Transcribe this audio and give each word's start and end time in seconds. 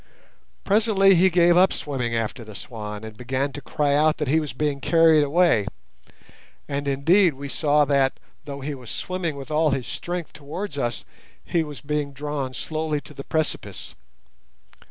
Presently 0.63 1.13
he 1.13 1.29
gave 1.29 1.55
up 1.55 1.71
swimming 1.71 2.15
after 2.15 2.43
the 2.43 2.55
swan, 2.55 3.03
and 3.03 3.15
began 3.15 3.51
to 3.53 3.61
cry 3.61 3.93
out 3.93 4.17
that 4.17 4.27
he 4.29 4.39
was 4.39 4.51
being 4.51 4.81
carried 4.81 5.23
away; 5.23 5.67
and, 6.67 6.87
indeed, 6.87 7.35
we 7.35 7.47
saw 7.47 7.85
that, 7.85 8.19
though 8.45 8.61
he 8.61 8.73
was 8.73 8.89
swimming 8.89 9.35
with 9.35 9.51
all 9.51 9.69
his 9.69 9.85
strength 9.85 10.33
towards 10.33 10.75
us, 10.75 11.05
he 11.45 11.63
was 11.63 11.81
being 11.81 12.13
drawn 12.13 12.55
slowly 12.55 12.99
to 13.01 13.13
the 13.13 13.23
precipice. 13.23 13.93